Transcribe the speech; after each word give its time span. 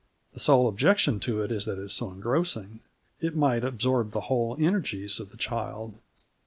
The 0.33 0.39
sole 0.39 0.67
objection 0.67 1.19
to 1.19 1.43
it 1.43 1.51
is 1.51 1.65
that 1.65 1.77
it 1.77 1.83
is 1.85 1.93
so 1.93 2.09
engrossing; 2.09 2.79
it 3.19 3.35
might 3.35 3.63
absorb 3.63 4.13
the 4.13 4.21
whole 4.21 4.57
energies 4.59 5.19
of 5.19 5.29
the 5.29 5.37
child. 5.37 5.93